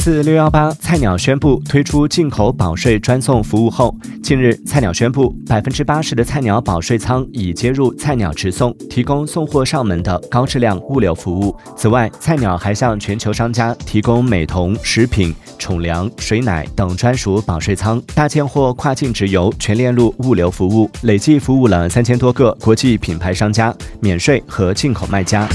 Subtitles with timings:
[0.00, 11.54] 自六幺八，菜鸟宣布推出进口保税专送服务后，近日菜鸟宣布，百分之八十的菜鸟保税仓已接入菜鸟直送，提供送货上门的高质量物流服务。
[11.76, 25.46] 此外，菜鸟还向全球商家提供美瞳、食品、宠粮、水奶等专属保税仓、大件货跨境直邮全链路物流服务，累计服务了三千多个国际品牌商家、免税和进口卖家。